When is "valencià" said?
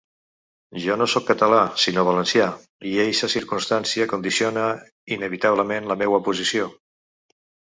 2.07-2.47